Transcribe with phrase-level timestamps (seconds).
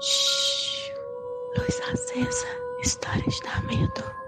[0.00, 0.92] Shhh.
[1.56, 2.46] Luz acesa.
[2.82, 4.20] Histórias da medo.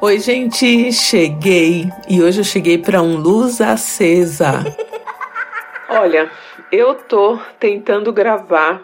[0.00, 4.62] Oi, gente, cheguei e hoje eu cheguei para um luz acesa.
[5.90, 6.30] Olha,
[6.70, 8.82] eu tô tentando gravar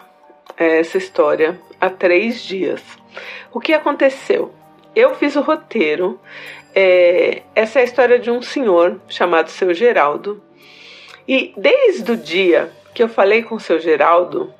[0.57, 2.81] é, essa história há três dias.
[3.51, 4.53] O que aconteceu?
[4.95, 6.17] Eu fiz o roteiro.
[6.73, 10.41] É, essa é a história de um senhor chamado Seu Geraldo.
[11.27, 14.53] E desde o dia que eu falei com o Seu Geraldo,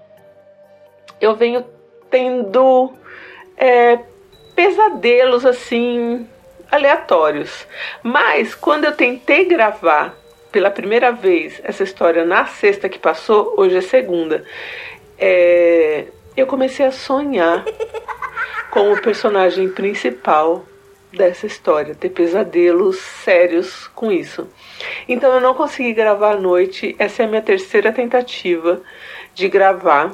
[1.22, 1.66] eu venho
[2.10, 2.92] tendo
[3.56, 4.00] é,
[4.54, 6.28] pesadelos assim
[6.70, 7.66] aleatórios.
[8.02, 10.14] Mas quando eu tentei gravar
[10.52, 14.44] pela primeira vez essa história na sexta que passou, hoje é segunda,
[15.18, 17.64] é, eu comecei a sonhar
[18.72, 20.66] com o personagem principal
[21.12, 24.48] dessa história, ter pesadelos sérios com isso.
[25.08, 28.82] Então eu não consegui gravar à noite, essa é a minha terceira tentativa
[29.34, 30.12] de gravar.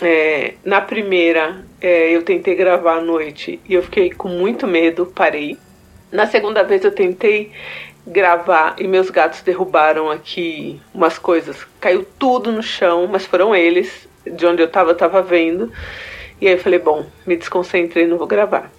[0.00, 5.06] É, na primeira é, eu tentei gravar à noite e eu fiquei com muito medo,
[5.06, 5.58] parei.
[6.10, 7.52] Na segunda vez eu tentei
[8.06, 11.66] gravar e meus gatos derrubaram aqui umas coisas.
[11.80, 14.07] Caiu tudo no chão, mas foram eles.
[14.30, 15.72] De onde eu tava, tava vendo.
[16.40, 18.70] E aí eu falei, bom, me desconcentrei, não vou gravar.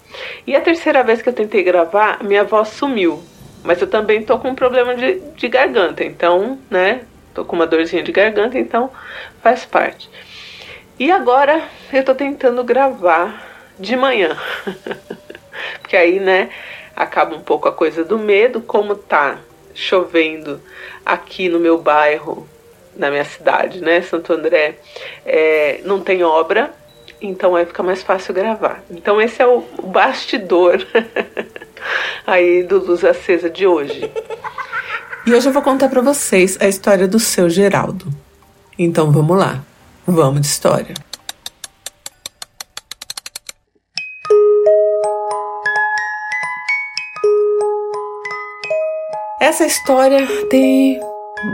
[0.48, 3.22] E a terceira vez que eu tentei gravar, minha voz sumiu.
[3.64, 7.02] Mas eu também tô com um problema de, de garganta, então, né?
[7.34, 8.90] Tô com uma dorzinha de garganta, então
[9.42, 10.10] faz parte.
[10.98, 14.38] E agora eu tô tentando gravar de manhã.
[15.82, 16.50] Porque aí, né,
[16.96, 19.40] acaba um pouco a coisa do medo, como tá
[19.74, 20.62] chovendo
[21.06, 22.48] aqui no meu bairro,
[23.00, 24.78] na minha cidade, né, Santo André,
[25.26, 26.72] é, não tem obra,
[27.22, 28.84] então aí fica mais fácil gravar.
[28.92, 30.86] Então esse é o, bastidor
[32.28, 34.12] aí do Luz Acesa de hoje.
[35.26, 38.06] E hoje eu vou contar para vocês a história do seu Geraldo.
[38.78, 39.64] Então vamos lá,
[40.06, 40.94] vamos de história.
[49.42, 51.00] Essa história tem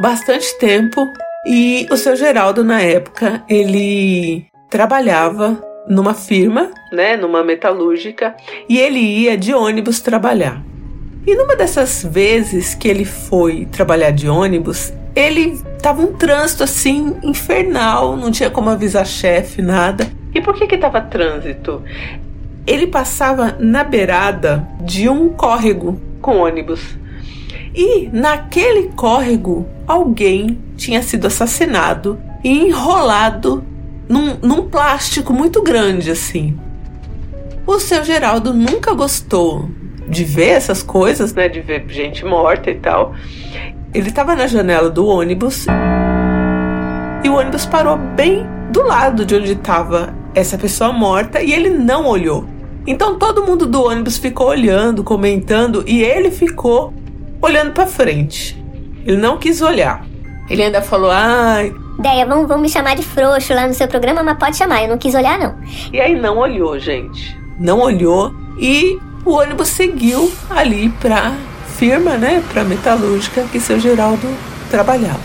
[0.02, 1.08] bastante tempo
[1.46, 8.36] e o seu Geraldo na época ele trabalhava numa firma, né, numa metalúrgica,
[8.68, 10.62] e ele ia de ônibus trabalhar.
[11.28, 17.16] E numa dessas vezes que ele foi trabalhar de ônibus, ele tava um trânsito assim
[17.24, 20.08] infernal, não tinha como avisar chefe, nada.
[20.34, 21.82] E por que que tava trânsito?
[22.68, 26.98] Ele passava na beirada de um córrego com ônibus.
[27.76, 33.64] E naquele córrego, alguém tinha sido assassinado e enrolado
[34.08, 36.58] num, num plástico muito grande assim.
[37.68, 39.70] O seu Geraldo nunca gostou
[40.08, 41.50] de ver essas coisas, né?
[41.50, 43.14] De ver gente morta e tal.
[43.94, 45.66] Ele estava na janela do ônibus
[47.24, 51.70] e o ônibus parou bem do lado de onde estava essa pessoa morta e ele
[51.70, 52.46] não olhou.
[52.88, 56.94] Então todo mundo do ônibus ficou olhando, comentando e ele ficou
[57.46, 58.58] olhando para frente.
[59.06, 60.06] Ele não quis olhar.
[60.50, 64.22] Ele ainda falou: "Ai, Deia, vão, vão me chamar de frouxo lá no seu programa,
[64.22, 65.56] mas pode chamar, eu não quis olhar não".
[65.94, 67.38] E aí não olhou, gente.
[67.60, 71.34] Não olhou e o ônibus seguiu ali pra
[71.78, 74.28] firma, né, pra metalúrgica que seu Geraldo
[74.70, 75.20] trabalhava.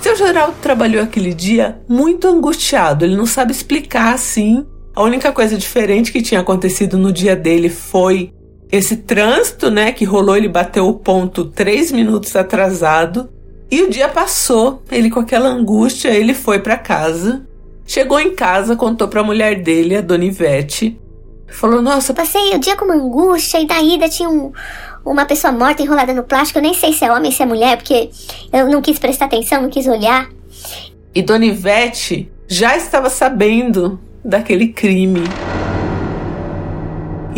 [0.00, 4.64] Seu Geraldo trabalhou aquele dia muito angustiado, ele não sabe explicar assim.
[4.94, 8.32] A única coisa diferente que tinha acontecido no dia dele foi
[8.70, 13.28] esse trânsito, né, que rolou, ele bateu o ponto três minutos atrasado.
[13.70, 17.46] E o dia passou, ele com aquela angústia, ele foi para casa.
[17.86, 21.00] Chegou em casa, contou para a mulher dele, a Dona Ivete.
[21.46, 24.52] Falou: "Nossa, Passei o dia com uma angústia e da ida tinha um,
[25.04, 26.58] uma pessoa morta enrolada no plástico.
[26.58, 28.10] Eu nem sei se é homem se é mulher, porque
[28.52, 30.28] eu não quis prestar atenção, não quis olhar.
[31.14, 35.24] E Dona Ivete já estava sabendo daquele crime.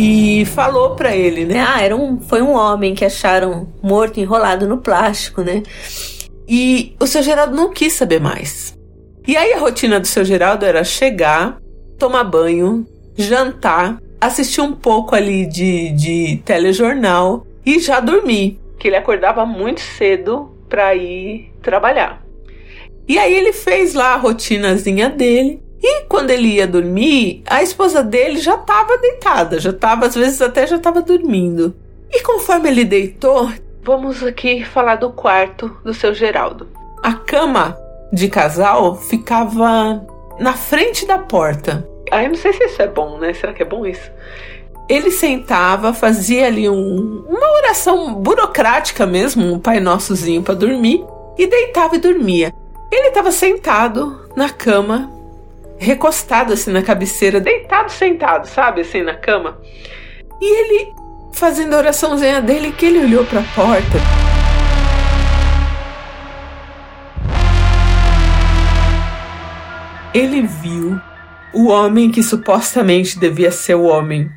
[0.03, 1.63] E falou para ele, né?
[1.63, 5.63] Ah, era um, foi um homem que acharam morto enrolado no plástico, né?
[6.49, 8.75] E o seu Geraldo não quis saber mais.
[9.29, 11.59] E aí a rotina do seu Geraldo era chegar,
[11.99, 18.59] tomar banho, jantar, assistir um pouco ali de, de telejornal e já dormir.
[18.79, 22.25] Que ele acordava muito cedo para ir trabalhar.
[23.07, 25.63] E aí ele fez lá a rotinazinha dele.
[25.83, 30.41] E quando ele ia dormir, a esposa dele já estava deitada, já estava, às vezes
[30.43, 31.75] até já estava dormindo.
[32.11, 33.51] E conforme ele deitou,
[33.83, 36.69] vamos aqui falar do quarto do seu Geraldo.
[37.03, 37.79] A cama
[38.13, 40.05] de casal ficava
[40.39, 41.89] na frente da porta.
[42.11, 43.33] Aí não sei se isso é bom, né?
[43.33, 44.11] Será que é bom isso?
[44.89, 51.05] Ele sentava, fazia ali um, uma oração burocrática mesmo, um Pai Nossozinho para dormir,
[51.39, 52.53] e deitava e dormia.
[52.91, 55.09] Ele estava sentado na cama,
[55.81, 59.59] recostado assim na cabeceira, deitado, sentado, sabe, assim na cama.
[60.41, 60.93] E ele
[61.33, 63.99] fazendo a oraçãozinha dele que ele olhou para a porta.
[70.13, 71.01] Ele viu
[71.55, 74.31] o homem que supostamente devia ser o homem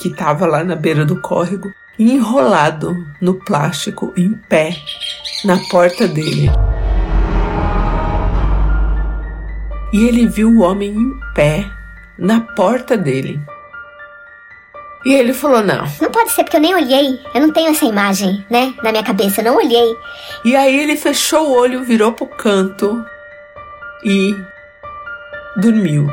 [0.00, 4.74] que estava lá na beira do córrego, enrolado no plástico, em pé,
[5.44, 6.50] na porta dele.
[9.92, 11.64] E ele viu o homem em pé
[12.18, 13.40] na porta dele.
[15.04, 15.86] E ele falou: Não.
[16.00, 17.18] Não pode ser, porque eu nem olhei.
[17.34, 18.74] Eu não tenho essa imagem, né?
[18.82, 19.40] Na minha cabeça.
[19.40, 19.96] Eu não olhei.
[20.44, 23.02] E aí ele fechou o olho, virou pro canto
[24.04, 24.34] e
[25.56, 26.06] dormiu.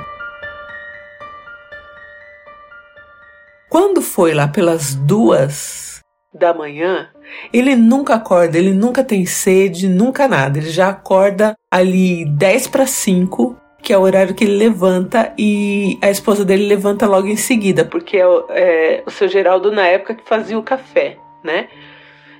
[3.69, 6.00] Quando foi lá pelas duas
[6.33, 7.10] da manhã,
[7.51, 10.57] ele nunca acorda, ele nunca tem sede, nunca nada.
[10.57, 15.99] Ele já acorda ali 10 para 5 que é o horário que ele levanta e
[16.01, 20.15] a esposa dele levanta logo em seguida, porque é, é o seu Geraldo na época
[20.15, 21.67] que fazia o café, né?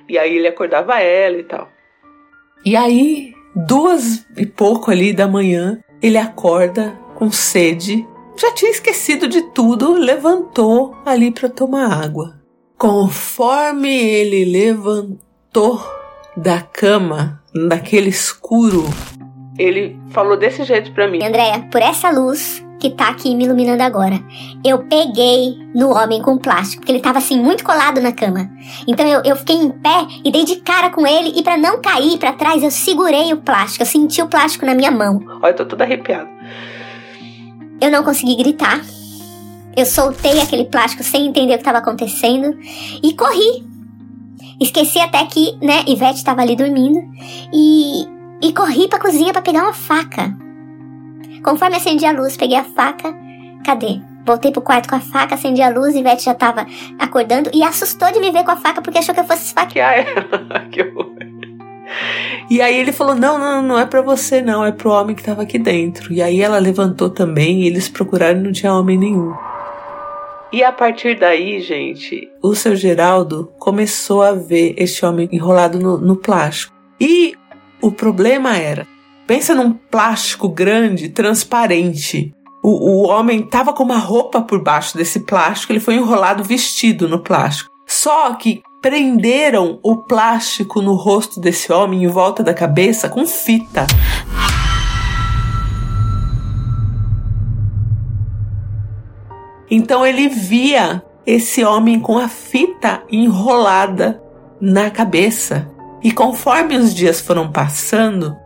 [0.08, 1.68] E aí ele acordava ela e tal.
[2.64, 8.04] E aí, duas e pouco ali da manhã, ele acorda com sede,
[8.36, 12.40] já tinha esquecido de tudo, levantou ali para tomar água.
[12.76, 15.80] Conforme ele levantou
[16.36, 18.84] da cama, naquele escuro
[19.58, 21.22] ele falou desse jeito para mim.
[21.22, 24.20] Andréia, por essa luz que tá aqui me iluminando agora,
[24.64, 28.50] eu peguei no homem com plástico, porque ele tava assim muito colado na cama.
[28.86, 31.80] Então eu, eu fiquei em pé e dei de cara com ele e para não
[31.80, 35.20] cair para trás eu segurei o plástico, eu senti o plástico na minha mão.
[35.42, 36.28] Olha, eu tô toda arrepiada.
[37.80, 38.80] Eu não consegui gritar.
[39.76, 42.58] Eu soltei aquele plástico sem entender o que estava acontecendo
[43.02, 43.64] e corri.
[44.58, 46.98] Esqueci até que, né, Ivete estava ali dormindo
[47.52, 48.06] e
[48.40, 50.34] e corri pra cozinha para pegar uma faca.
[51.42, 53.14] Conforme acendi a luz, peguei a faca.
[53.64, 54.00] Cadê?
[54.26, 56.66] Voltei pro quarto com a faca, acendi a luz, e Ivete já tava
[56.98, 59.94] acordando e assustou de me ver com a faca porque achou que eu fosse esfaquear
[59.94, 60.66] ela.
[60.70, 61.14] que horror.
[62.50, 65.22] E aí ele falou: Não, não, não é para você, não, é pro homem que
[65.22, 66.12] tava aqui dentro.
[66.12, 69.32] E aí ela levantou também e eles procuraram e não tinha homem nenhum.
[70.52, 75.98] E a partir daí, gente, o seu Geraldo começou a ver este homem enrolado no,
[75.98, 76.74] no plástico.
[77.00, 77.34] E
[77.86, 78.84] o problema era,
[79.28, 82.34] pensa num plástico grande, transparente.
[82.60, 87.08] O, o homem tava com uma roupa por baixo desse plástico, ele foi enrolado vestido
[87.08, 87.70] no plástico.
[87.86, 93.86] Só que prenderam o plástico no rosto desse homem em volta da cabeça com fita.
[99.70, 104.20] Então ele via esse homem com a fita enrolada
[104.60, 105.75] na cabeça.
[106.06, 108.36] E conforme os dias foram passando,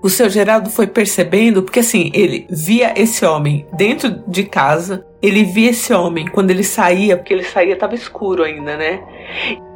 [0.00, 5.42] o seu Geraldo foi percebendo, porque assim, ele via esse homem dentro de casa, ele
[5.42, 9.02] via esse homem quando ele saía, porque ele saía estava escuro ainda, né?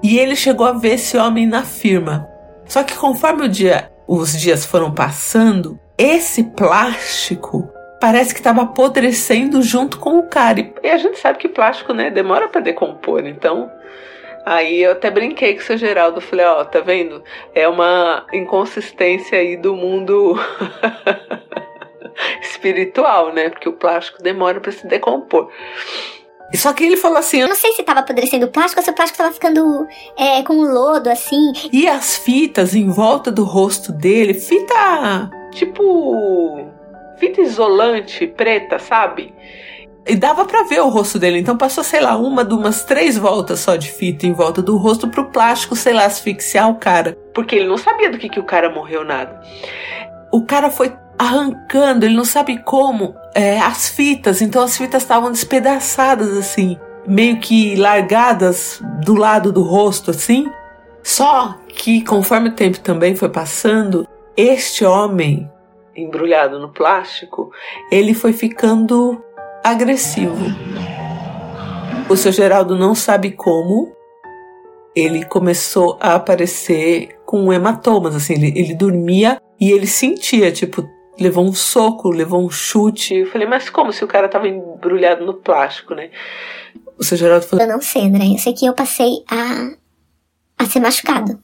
[0.04, 2.28] E ele chegou a ver esse homem na firma.
[2.64, 7.68] Só que conforme dia, os dias foram passando, esse plástico
[8.00, 10.60] parece que estava apodrecendo junto com o cara.
[10.80, 13.68] E a gente sabe que plástico, né, demora para decompor, então
[14.44, 17.22] Aí eu até brinquei com o seu Geraldo, falei, ó, tá vendo?
[17.54, 20.38] É uma inconsistência aí do mundo
[22.42, 23.48] espiritual, né?
[23.48, 25.50] Porque o plástico demora para se decompor.
[26.54, 28.90] Só que ele falou assim: Eu não sei se tava apodrecendo o plástico ou se
[28.90, 29.86] o plástico tava ficando
[30.16, 31.52] é, com lodo, assim.
[31.72, 36.70] E as fitas em volta do rosto dele, fita tipo.
[37.16, 39.34] fita isolante preta, sabe?
[40.06, 43.16] E dava para ver o rosto dele, então passou, sei lá, uma de umas três
[43.16, 47.16] voltas só de fita em volta do rosto pro plástico, sei lá, asfixiar o cara.
[47.32, 49.40] Porque ele não sabia do que, que o cara morreu nada.
[50.30, 55.30] O cara foi arrancando, ele não sabe como, é, as fitas, então as fitas estavam
[55.30, 60.50] despedaçadas assim, meio que largadas do lado do rosto assim.
[61.02, 64.06] Só que conforme o tempo também foi passando,
[64.36, 65.50] este homem
[65.96, 67.52] embrulhado no plástico,
[67.90, 69.22] ele foi ficando
[69.64, 70.44] agressivo.
[72.08, 73.92] O seu Geraldo não sabe como.
[74.94, 81.44] Ele começou a aparecer com hematomas, assim, ele, ele dormia e ele sentia, tipo, levou
[81.44, 83.14] um soco, levou um chute.
[83.14, 86.10] Eu falei, mas como se o cara tava embrulhado no plástico, né?
[86.96, 88.26] O seu Geraldo falou: Eu não sei, André.
[88.26, 89.70] Eu sei que eu passei a,
[90.58, 91.40] a ser machucado.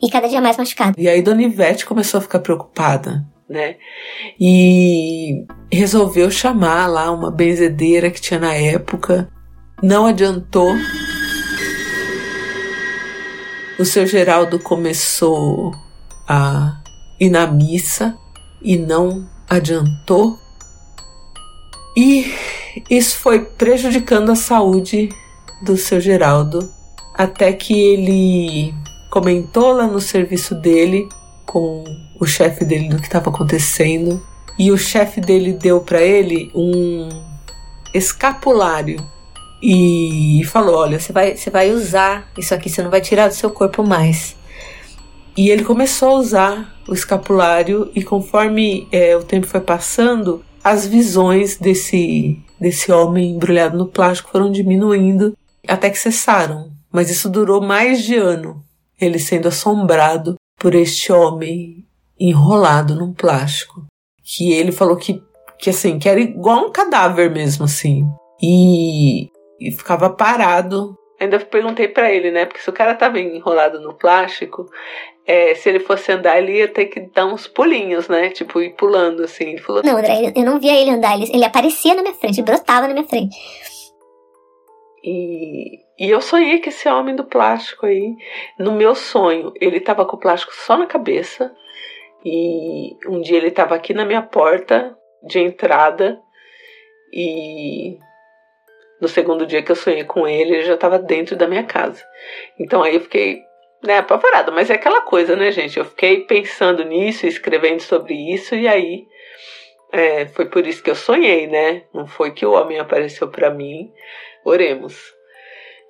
[0.00, 0.94] E cada dia mais machucado.
[0.98, 3.24] E aí Dona Ivete começou a ficar preocupada.
[3.48, 3.76] Né?
[4.40, 9.28] E resolveu chamar lá uma benzedeira que tinha na época.
[9.82, 10.74] Não adiantou.
[13.78, 15.72] O seu Geraldo começou
[16.28, 16.80] a
[17.20, 18.16] ir na missa
[18.62, 20.38] e não adiantou.
[21.96, 22.32] E
[22.90, 25.08] isso foi prejudicando a saúde
[25.62, 26.70] do seu Geraldo,
[27.14, 28.74] até que ele
[29.10, 31.08] comentou lá no serviço dele
[31.54, 31.84] com
[32.18, 34.20] o chefe dele do que estava acontecendo
[34.58, 37.08] e o chefe dele deu para ele um
[37.94, 38.98] escapulário
[39.62, 43.34] e falou: Olha, você vai, você vai usar isso aqui, você não vai tirar do
[43.34, 44.34] seu corpo mais.
[45.36, 50.84] E ele começou a usar o escapulário, e conforme é, o tempo foi passando, as
[50.86, 55.36] visões desse, desse homem embrulhado no plástico foram diminuindo
[55.68, 56.72] até que cessaram.
[56.92, 58.60] Mas isso durou mais de ano,
[59.00, 60.34] ele sendo assombrado
[60.64, 61.84] por este homem
[62.18, 63.84] enrolado num plástico.
[64.22, 65.22] Que ele falou que,
[65.58, 68.02] que assim, que era igual um cadáver mesmo, assim.
[68.42, 69.28] E,
[69.60, 70.96] e ficava parado.
[71.20, 72.46] Ainda perguntei para ele, né?
[72.46, 74.66] Porque se o cara tava enrolado no plástico,
[75.26, 78.30] é, se ele fosse andar, ele ia ter que dar uns pulinhos, né?
[78.30, 79.50] Tipo, ir pulando assim.
[79.50, 82.40] Ele falou, não, André, eu não via ele andar, ele, ele aparecia na minha frente,
[82.40, 83.36] brotava na minha frente.
[85.06, 88.16] E, e eu sonhei que esse homem do plástico aí,
[88.58, 91.54] no meu sonho, ele tava com o plástico só na cabeça.
[92.24, 96.18] E um dia ele tava aqui na minha porta de entrada.
[97.12, 97.98] E
[98.98, 102.02] no segundo dia que eu sonhei com ele, ele já tava dentro da minha casa.
[102.58, 103.42] Então aí eu fiquei
[103.82, 104.50] né, apavorada.
[104.50, 105.78] Mas é aquela coisa, né, gente?
[105.78, 109.06] Eu fiquei pensando nisso, escrevendo sobre isso, e aí
[109.92, 111.82] é, foi por isso que eu sonhei, né?
[111.92, 113.92] Não foi que o homem apareceu para mim.
[114.44, 115.14] Oremos.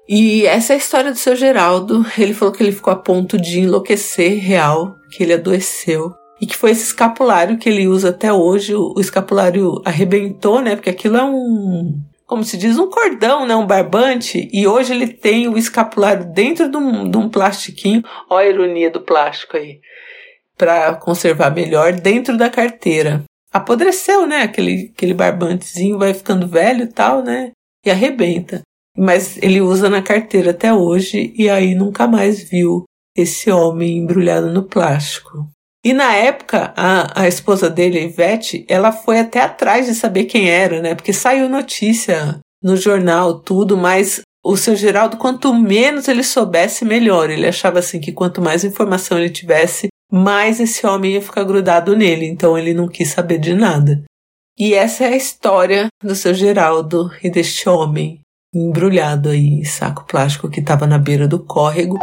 [0.08, 2.04] E essa é a história do seu Geraldo.
[2.18, 6.12] Ele falou que ele ficou a ponto de enlouquecer real, que ele adoeceu.
[6.40, 8.74] E que foi esse escapulário que ele usa até hoje.
[8.74, 10.76] O escapulário arrebentou, né?
[10.76, 11.94] Porque aquilo é um.
[12.26, 13.54] Como se diz, um cordão, né?
[13.54, 14.48] Um barbante.
[14.52, 18.02] E hoje ele tem o escapulário dentro de um, de um plastiquinho.
[18.28, 19.80] Olha a ironia do plástico aí.
[20.56, 23.24] Para conservar melhor dentro da carteira.
[23.52, 24.42] Apodreceu, né?
[24.42, 27.52] Aquele, aquele barbantezinho vai ficando velho e tal, né?
[27.84, 28.62] E arrebenta
[28.96, 32.84] mas ele usa na carteira até hoje e aí nunca mais viu
[33.16, 35.48] esse homem embrulhado no plástico.
[35.84, 40.24] E na época, a, a esposa dele, a Ivete, ela foi até atrás de saber
[40.24, 40.94] quem era, né?
[40.94, 47.28] Porque saiu notícia no jornal, tudo, mas o seu Geraldo, quanto menos ele soubesse, melhor.
[47.28, 51.94] Ele achava assim que quanto mais informação ele tivesse, mais esse homem ia ficar grudado
[51.94, 52.26] nele.
[52.26, 54.02] Então ele não quis saber de nada.
[54.56, 58.20] E essa é a história do seu Geraldo e deste homem
[58.54, 61.98] embrulhado aí em saco plástico que estava na beira do córrego.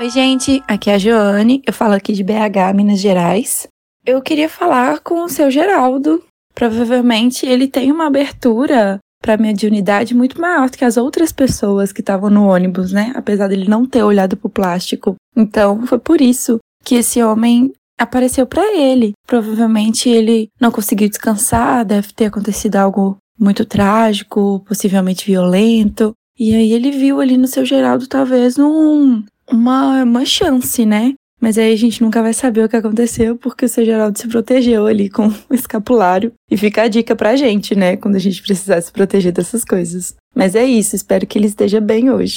[0.00, 3.66] Oi, gente, aqui é a Joane, eu falo aqui de BH, Minas Gerais.
[4.06, 6.22] Eu queria falar com o seu Geraldo.
[6.54, 12.00] Provavelmente ele tem uma abertura para mediunidade muito maior do que as outras pessoas que
[12.00, 13.12] estavam no ônibus, né?
[13.16, 15.16] Apesar dele não ter olhado pro plástico.
[15.36, 19.12] Então, foi por isso que esse homem apareceu para ele.
[19.26, 26.12] Provavelmente ele não conseguiu descansar, deve ter acontecido algo muito trágico, possivelmente violento.
[26.38, 31.12] E aí ele viu ali no seu Geraldo talvez um, uma, uma chance, né?
[31.38, 34.28] Mas aí a gente nunca vai saber o que aconteceu porque o seu Geraldo se
[34.28, 36.32] protegeu ali com o escapulário.
[36.50, 37.96] E fica a dica pra gente, né?
[37.96, 40.14] Quando a gente precisar se proteger dessas coisas.
[40.34, 42.36] Mas é isso, espero que ele esteja bem hoje.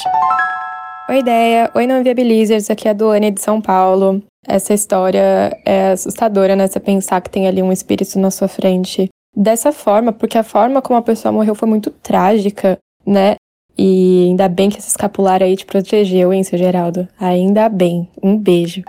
[1.10, 1.70] Oi, ideia.
[1.76, 2.70] Oi, não viabilizers.
[2.70, 4.24] Aqui é a Duane de São Paulo.
[4.48, 6.66] Essa história é assustadora, né?
[6.66, 10.82] Você pensar que tem ali um espírito na sua frente dessa forma, porque a forma
[10.82, 13.36] como a pessoa morreu foi muito trágica, né?
[13.78, 17.06] E ainda bem que esse escapulário aí te protegeu, hein, seu Geraldo?
[17.20, 18.10] Ainda bem.
[18.22, 18.82] Um beijo.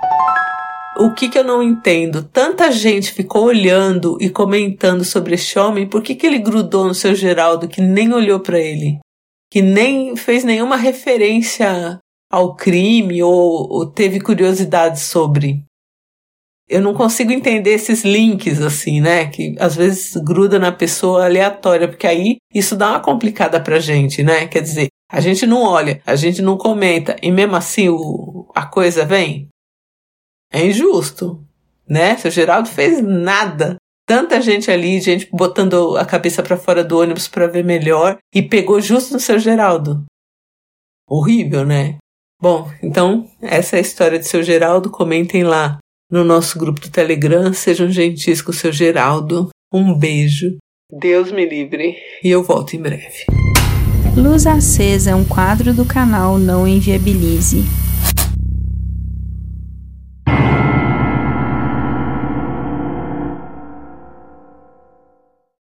[0.97, 2.23] O que, que eu não entendo?
[2.23, 6.94] Tanta gente ficou olhando e comentando sobre este homem, por que, que ele grudou no
[6.94, 9.00] seu Geraldo que nem olhou para ele?
[9.50, 11.99] Que nem fez nenhuma referência
[12.34, 15.64] ao crime ou, ou teve curiosidade sobre?
[16.68, 19.26] eu não consigo entender esses links assim, né?
[19.26, 24.22] Que às vezes gruda na pessoa aleatória, porque aí isso dá uma complicada pra gente,
[24.22, 24.46] né?
[24.46, 28.66] Quer dizer, a gente não olha, a gente não comenta, e mesmo assim o, a
[28.66, 29.48] coisa vem.
[30.52, 31.44] É injusto,
[31.88, 32.16] né?
[32.16, 33.76] Seu Geraldo fez nada.
[34.06, 38.42] Tanta gente ali, gente botando a cabeça para fora do ônibus para ver melhor, e
[38.42, 40.04] pegou justo no seu Geraldo.
[41.08, 41.98] Horrível, né?
[42.44, 44.90] Bom, então essa é a história de seu Geraldo.
[44.90, 45.78] Comentem lá
[46.10, 47.54] no nosso grupo do Telegram.
[47.54, 49.48] Sejam gentis com seu Geraldo.
[49.72, 50.58] Um beijo.
[50.92, 53.24] Deus me livre e eu volto em breve.
[54.14, 57.64] Luz Acesa é um quadro do canal Não Inviabilize.